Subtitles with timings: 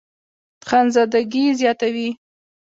[0.67, 2.09] خانزادګۍ زياتوي